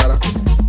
[0.00, 0.59] cara.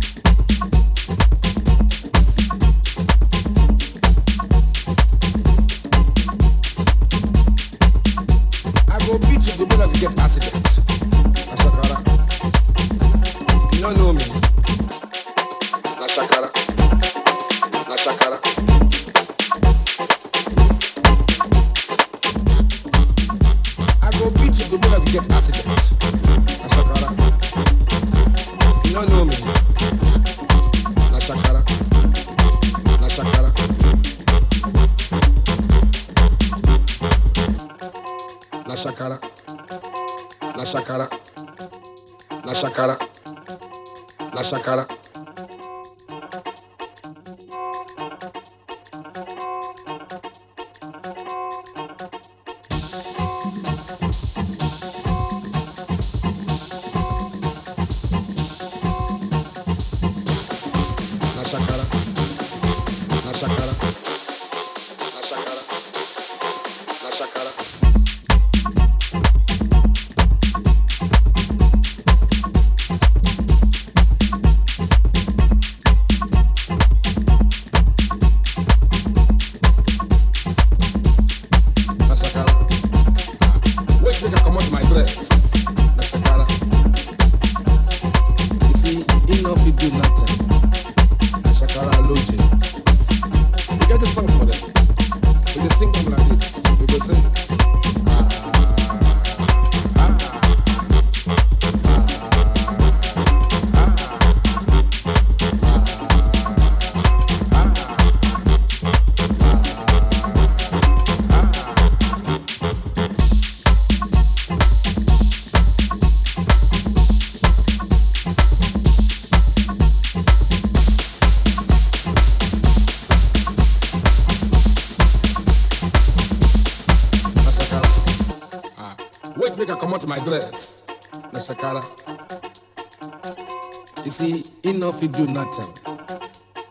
[135.02, 135.66] fit do nothing.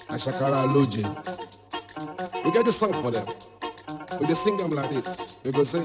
[0.07, 1.03] Ashakara Loji.
[2.45, 3.27] We get the song for them.
[4.19, 5.41] We just sing them like this.
[5.43, 5.81] We go say,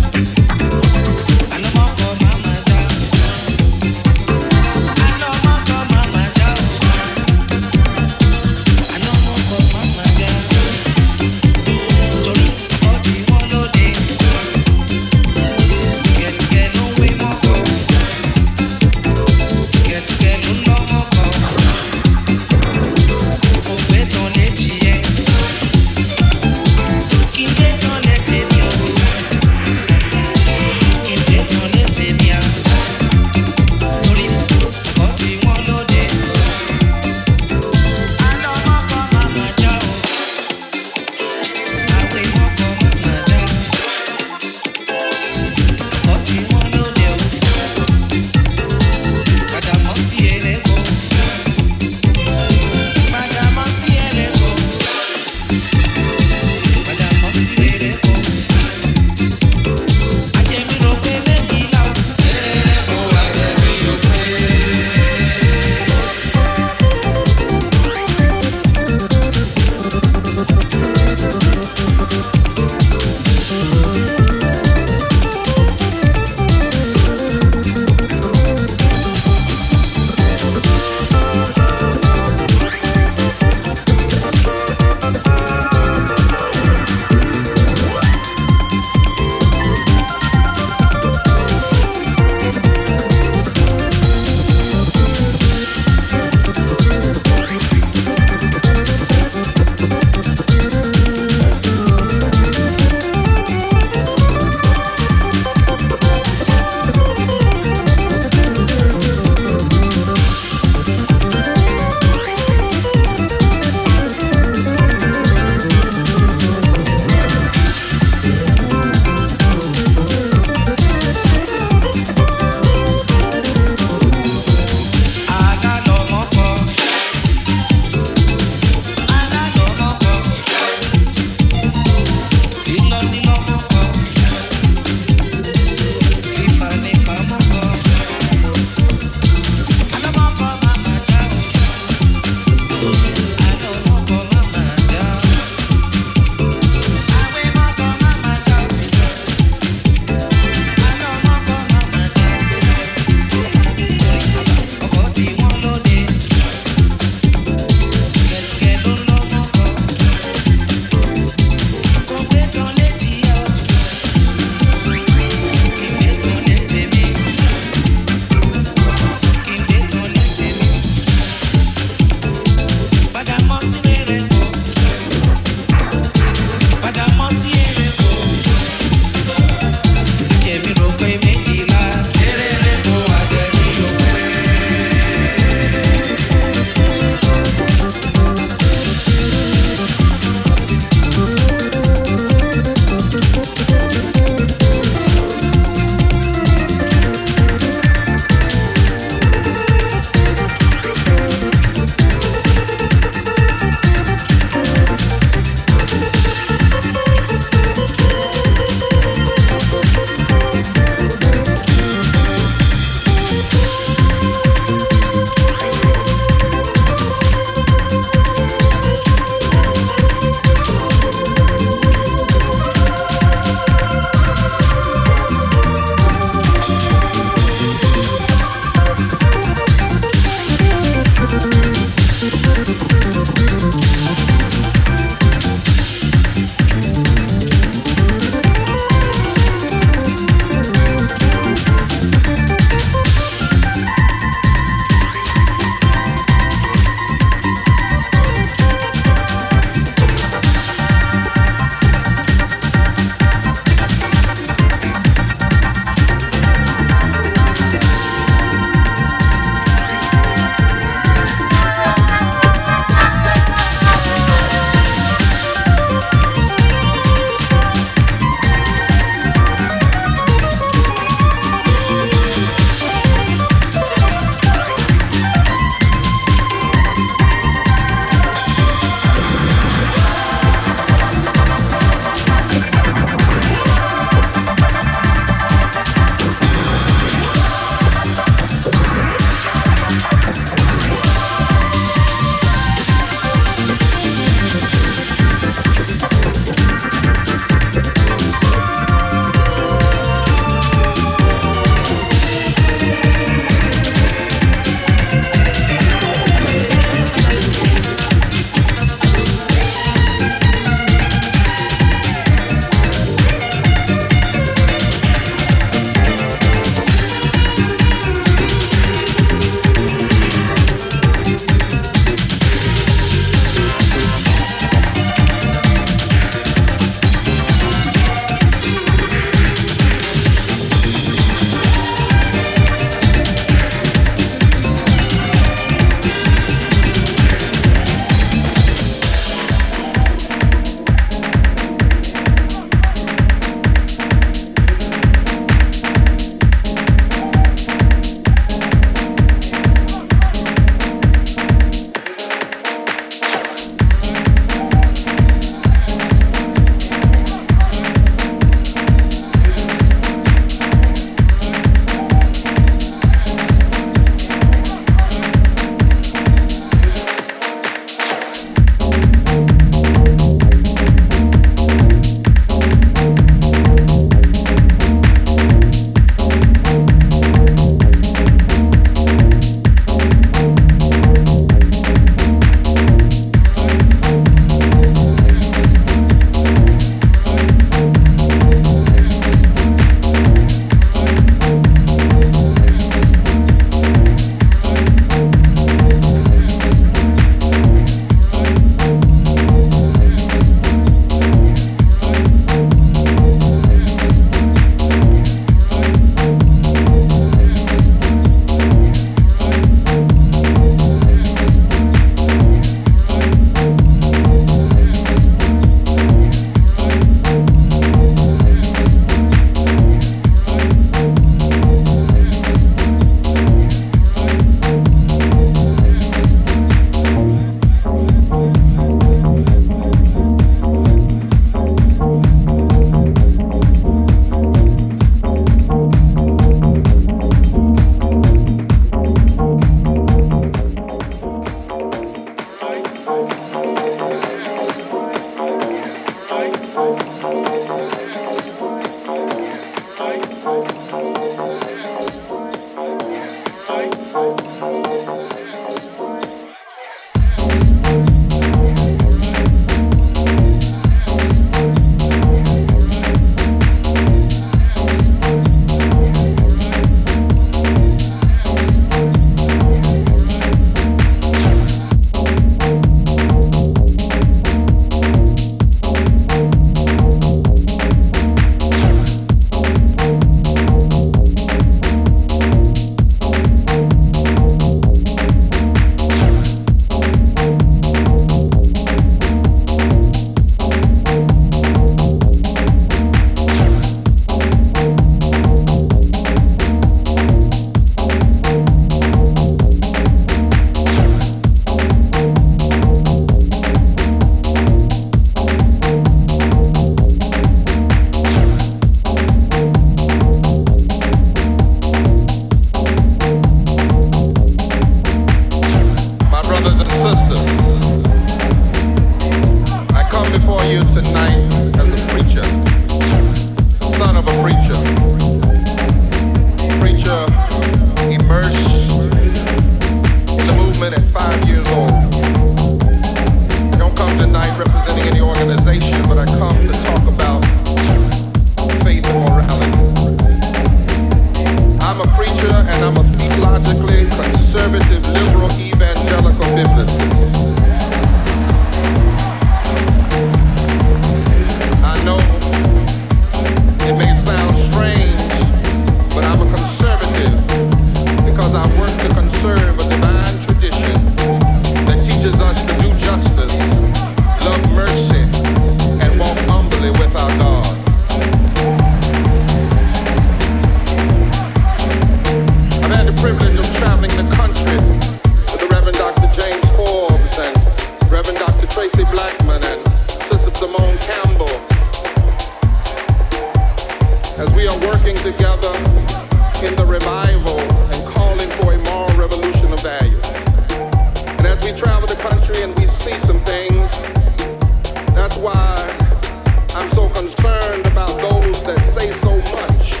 [597.44, 600.00] concerned about those that say so much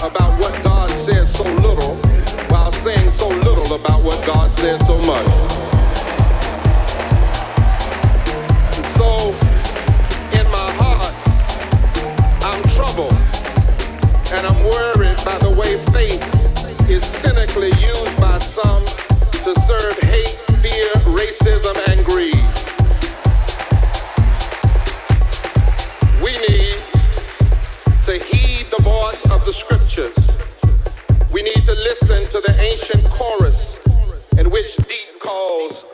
[0.00, 1.94] about what God says so little
[2.48, 5.28] while saying so little about what God says so much.
[8.72, 9.36] And so,
[10.32, 11.14] in my heart,
[12.40, 13.20] I'm troubled
[14.32, 16.24] and I'm worried by the way faith
[16.88, 18.84] is cynically used by some
[19.44, 21.85] to serve hate, fear, racism,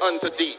[0.03, 0.52] unto thee.